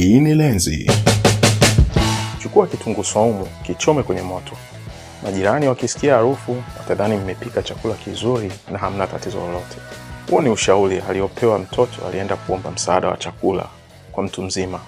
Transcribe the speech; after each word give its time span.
Hii 0.00 0.20
ni 0.20 0.34
Lenzi. 0.34 0.90
Chukua 2.42 2.66
kitunguu 2.66 3.04
saumu, 3.04 3.46
kichome 3.62 4.02
kwenye 4.02 4.22
moto. 4.22 4.52
Majirani 5.22 5.68
wakisikia 5.68 6.14
harufu 6.14 6.62
watadhani 6.78 7.16
mmepika 7.16 7.62
chakula 7.62 7.94
kizuri 7.94 8.52
na 8.72 8.78
hamna 8.78 9.06
tatizo 9.06 9.38
lolote. 9.38 9.76
Huo 10.30 10.42
ni 10.42 10.48
ushauri 10.50 10.98
aliopewa 11.08 11.58
mtoto 11.58 12.06
alienda 12.08 12.36
kuomba 12.36 12.70
msaada 12.70 13.08
wa 13.08 13.16
chakula 13.16 13.66
kwa 14.12 14.22
mtu 14.24 14.42
mzima, 14.42 14.80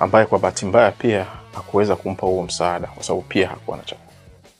ambaye 0.00 0.26
kwa 0.26 0.38
bahati 0.38 0.66
mbaya 0.66 0.90
pia 0.90 1.26
hakuweza 1.54 1.96
kumpa 1.96 2.26
huo 2.26 2.42
msaada 2.42 2.86
kwa 2.86 3.02
sababu 3.02 3.22
pia 3.28 3.48
hakuwa 3.48 3.76
na 3.76 3.82
chakula. 3.82 4.08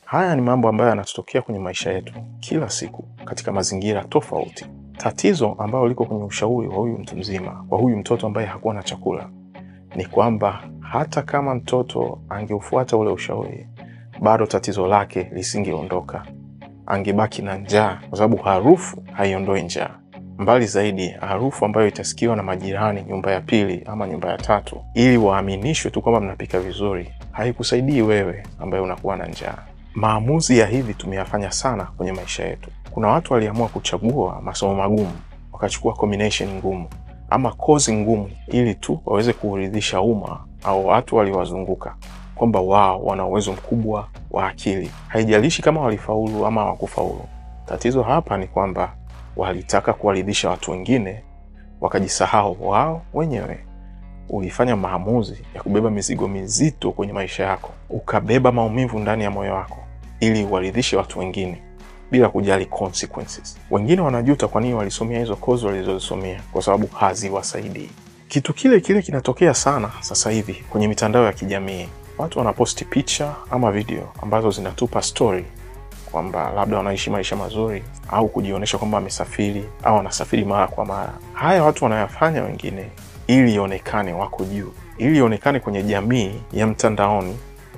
Haya 0.05 0.35
ni 0.37 0.43
mambo 0.43 0.69
ambayo 0.69 0.91
yanatutokea 0.91 1.43
kwenye 1.43 1.61
maisha 1.61 1.93
yetu 1.93 2.15
kila 2.41 2.71
siku 2.71 3.03
katika 3.25 3.53
mazingira 3.53 4.05
tofauti. 4.05 4.67
Tatizo 4.97 5.57
ambalo 5.59 5.89
liko 5.89 6.05
kwenye 6.05 6.25
ushauri 6.25 6.69
wa 6.69 6.75
huyu 6.77 6.99
mtu 6.99 7.17
mzima 7.17 7.65
kwa 7.69 7.79
huyu 7.79 7.97
mtoto 7.97 8.27
ambaye 8.27 8.47
hakuwa 8.47 8.75
na 8.75 8.83
chakula 8.83 9.29
ni 9.97 10.07
kwamba 10.07 10.63
hata 10.81 11.23
kama 11.23 11.55
mtoto 11.55 12.19
angeufuata 12.29 12.97
ule 12.97 13.11
ushauri, 13.11 13.67
bado 14.23 14.47
tatizo 14.47 14.87
lake 14.87 15.31
lisingeondoka, 15.33 16.27
angebaki 16.87 17.43
na 17.43 17.57
njaa, 17.57 18.01
kwa 18.09 18.19
sababu 18.19 18.37
harufu 18.43 19.03
haiondoi 19.13 19.63
njaa. 19.63 19.91
Mbali 20.39 20.67
zaidi, 20.67 21.09
harufu 21.09 21.65
ambayo 21.65 21.89
itasikiwa 21.89 22.37
na 22.37 22.43
majirani 22.43 23.03
nyumba 23.03 23.33
ya 23.33 23.41
pili 23.41 23.83
ama 23.87 24.09
nyumba 24.09 24.29
ya 24.31 24.37
tatu, 24.39 24.85
ili 24.95 25.17
waaminishwe 25.17 25.91
tu 25.91 26.03
kwamba 26.03 26.21
mnapika 26.21 26.61
vizuri, 26.61 27.13
haikusaidii 27.33 28.03
wewe 28.03 28.43
ambaye 28.61 28.83
unakuwa 28.83 29.17
na 29.17 29.27
njaa. 29.27 29.59
Maamuzi 29.95 30.59
ya 30.59 30.67
hivi 30.67 30.95
tumeyafanya 30.95 31.51
sana 31.51 31.85
kwenye 31.85 32.13
maisha 32.13 32.45
yetu. 32.45 32.71
Kuna 32.91 33.09
watu 33.09 33.33
waliamua 33.33 33.69
kuchagua 33.69 34.41
masomo 34.43 34.75
magumu, 34.75 35.13
wakachukua 35.53 35.95
combination 35.95 36.49
ngumu 36.51 36.89
ama 37.31 37.53
kozi 37.53 37.93
ngumu, 37.93 38.31
ili 38.49 38.75
tu 38.75 39.01
waweze 39.07 39.33
kuuridhisha 39.33 40.01
umma 40.01 40.45
au 40.65 40.87
watu 40.87 41.17
waliowazunguka 41.17 41.95
kwamba 42.35 42.61
wao 42.61 43.03
wana 43.05 43.27
uwezo 43.27 43.53
mkubwa 43.53 44.09
wa 44.31 44.47
akili. 44.49 44.91
Haijalishi 45.09 45.63
kama 45.63 45.81
walifaulu 45.81 46.47
ama 46.47 46.61
hawakufaulu. 46.61 47.25
Tatizo 47.67 48.03
hapa 48.03 48.37
ni 48.39 48.47
kwamba 48.47 48.93
walitaka 49.37 49.93
kuwaridhisha 49.93 50.51
watu 50.51 50.71
wengine, 50.71 51.23
wakajisahau 51.81 52.69
wao 52.69 53.03
wenyewe. 53.15 53.59
Ulifanya 54.29 54.77
maamuzi 54.77 55.43
ya 55.55 55.63
kubeba 55.63 55.91
mizigo 55.91 56.29
mizito 56.29 56.93
kwenye 56.93 57.13
maisha 57.13 57.45
yako, 57.45 57.71
ukabeba 57.91 58.53
maumivu 58.53 58.99
ndani 58.99 59.25
ya 59.25 59.31
moyo 59.31 59.55
wako 59.55 59.79
ili 60.21 60.45
uwaridhishe 60.45 60.97
watu 60.97 61.19
wengine 61.19 61.63
bila 62.11 62.29
kujali 62.29 62.67
consequences. 62.67 63.57
Wengine 63.71 64.01
wanajuta 64.03 64.49
kwa 64.49 64.61
nini 64.61 64.75
walisomea 64.75 65.19
hizo 65.19 65.37
kozi 65.37 65.67
walizozisomea, 65.67 66.41
kwa 66.53 66.63
sababu 66.63 66.87
haziwasaidii. 66.87 67.91
Kitu 68.29 68.53
kile 68.55 68.81
kile 68.81 69.03
kinatokea 69.03 69.55
sana 69.55 69.91
sasa 70.01 70.31
hivi 70.31 70.55
kwenye 70.71 70.89
mitandao 70.89 71.25
ya 71.25 71.33
kijamii. 71.33 71.89
Watu 72.19 72.39
wanaposti 72.39 72.85
picha 72.85 73.35
ama 73.51 73.73
video 73.73 74.09
ambazo 74.23 74.51
zinatupa 74.51 75.03
story 75.03 75.45
kwamba 76.13 76.53
labda 76.53 76.77
wanaishi 76.77 77.11
maisha 77.11 77.37
mazuri 77.37 77.83
au 78.11 78.29
kujionyesha 78.29 78.79
kwamba 78.79 78.97
wamesafiri 78.99 79.65
au 79.83 79.97
wanasafiri 79.97 80.45
mara 80.45 80.67
kwa 80.69 80.85
mara. 80.85 81.13
Haya 81.33 81.65
watu 81.65 81.85
wanayafanya 81.85 82.43
wengine 82.43 82.91
ili 83.27 83.55
ionekane 83.55 84.13
wako 84.13 84.45
juu, 84.45 84.73
ili 84.99 85.17
ionekane 85.19 85.61
kwenye 85.61 85.83
jamii 85.83 86.31
ya 86.53 86.67
mtandaoni 86.67 87.37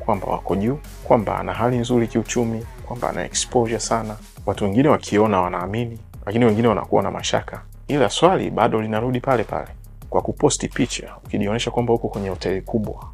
kwamba 0.08 0.26
wako 0.26 0.56
juu, 0.56 0.78
kwamba 1.04 1.38
ana 1.38 1.52
hali 1.52 1.76
nzuri 1.78 2.06
kiuchumi, 2.08 2.66
kwamba 2.86 3.10
ana 3.10 3.24
exposure 3.24 3.78
sana. 3.80 4.16
Watu 4.46 4.64
wengine 4.64 4.88
wakiona 4.88 5.40
wanaamini, 5.40 5.98
lakini 6.26 6.44
wengine 6.44 6.68
wanakuwa 6.68 7.02
na 7.02 7.10
mashaka. 7.10 7.62
Ila 7.88 8.10
swali 8.10 8.50
bado 8.50 8.80
linarudi 8.82 9.20
pale 9.20 9.44
pale, 9.44 9.68
kwa 10.10 10.22
kuposti 10.22 10.68
picha 10.68 11.16
ukijionyesha 11.24 11.70
kwamba 11.70 11.92
uko 11.94 12.08
kwenye 12.08 12.28
hoteli 12.28 12.62
kubwa, 12.62 13.04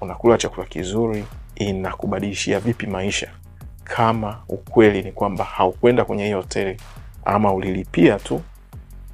unakula 0.00 0.38
chakula 0.38 0.66
kizuri, 0.66 1.24
inakubadilishia 1.54 2.60
vipi 2.60 2.86
maisha 2.86 3.30
kama 3.84 4.38
ukweli 4.48 5.02
ni 5.02 5.12
kwamba 5.12 5.44
haukwenda 5.44 6.04
kwenye 6.04 6.24
hiyo 6.24 6.36
hoteli 6.36 6.80
ama 7.24 7.52
ulilipia 7.54 8.18
tu 8.18 8.40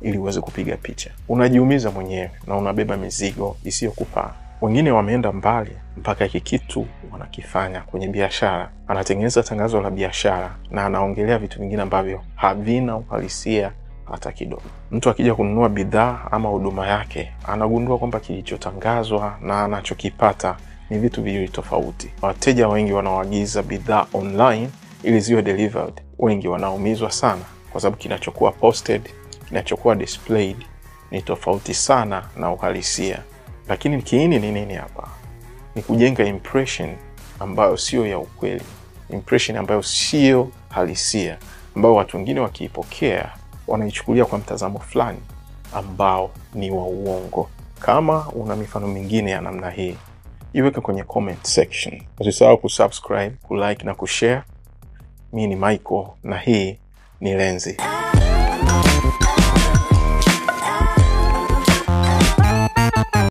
ili 0.00 0.19
uweze 0.19 0.41
kupiga 0.41 0.76
picha? 0.76 1.10
Unajiumiza 1.28 1.91
mwenyewe 1.91 2.31
na 2.47 2.56
unabeba 2.56 2.97
mizigo 2.97 3.56
isiyokufaa. 3.65 4.34
Wengine 4.62 4.90
wameenda 4.90 5.32
mbali 5.32 5.76
mpaka 5.96 6.24
hiki 6.24 6.40
kitu 6.40 6.86
wanakifanya 7.12 7.80
kwenye 7.80 8.08
biashara. 8.08 8.70
Anatengeneza 8.88 9.42
tangazo 9.42 9.80
la 9.80 9.90
biashara 9.90 10.56
na 10.70 10.84
anaongelea 10.86 11.38
vitu 11.38 11.58
vingine 11.60 11.82
ambavyo 11.82 12.20
havina 12.34 12.96
uhalisia 12.96 13.72
hata 14.10 14.32
kidogo. 14.32 14.62
Mtu 14.90 15.10
akija 15.10 15.34
kununua 15.34 15.68
bidhaa 15.68 16.20
ama 16.30 16.48
huduma 16.48 16.86
yake, 16.86 17.32
anagundua 17.48 17.98
kwamba 17.98 18.20
kilichotangazwa 18.20 19.38
na 19.40 19.64
anachokipata 19.64 20.56
ni 20.90 20.98
vitu 20.98 21.22
viwili 21.22 21.48
tofauti. 21.48 22.10
Wateja 22.22 22.68
wengi 22.68 22.92
wanaoagiza 22.92 23.62
bidhaa 23.62 24.06
online 24.14 24.68
ili 25.02 25.20
ziwe 25.20 25.42
delivered, 25.42 26.02
wengi 26.18 26.48
wanaumizwa 26.48 27.10
sana, 27.10 27.42
kwa 27.72 27.80
sababu 27.80 27.96
kinachokuwa 27.96 28.52
posted, 28.52 29.02
kinachokuwa 29.48 29.94
displayed 29.94 30.56
ni 31.10 31.22
tofauti 31.22 31.74
sana 31.74 32.22
na 32.36 32.52
uhalisia. 32.52 33.18
Lakini 33.68 34.02
kiini 34.02 34.38
ni 34.38 34.52
nini 34.52 34.74
hapa? 34.74 35.08
Ni 35.74 35.82
kujenga 35.82 36.24
impression 36.24 36.96
ambayo 37.40 37.76
sio 37.76 38.06
ya 38.06 38.18
ukweli, 38.18 38.62
impression 39.10 39.58
ambayo 39.58 39.82
sio 39.82 40.50
halisia, 40.68 41.38
ambayo 41.76 41.94
watu 41.94 42.16
wengine 42.16 42.40
wakiipokea 42.40 43.30
wanaichukulia 43.66 44.24
kwa 44.24 44.38
mtazamo 44.38 44.78
fulani 44.78 45.18
ambao 45.74 46.30
ni 46.54 46.70
wa 46.70 46.84
uongo. 46.86 47.50
Kama 47.80 48.28
una 48.28 48.56
mifano 48.56 48.88
mingine 48.88 49.30
ya 49.30 49.40
namna 49.40 49.70
hii 49.70 49.96
iweke 50.52 50.80
kwenye 50.80 51.04
comment 51.04 51.44
section. 51.46 52.02
Usisahau 52.20 52.58
kusubscribe, 52.58 53.30
kulike 53.42 53.84
na 53.84 53.94
kushare. 53.94 54.42
Mi 55.32 55.46
ni 55.46 55.56
Michael 55.56 56.06
na 56.22 56.38
hii 56.38 56.78
ni 57.20 57.34
Lenzi. 57.34 57.76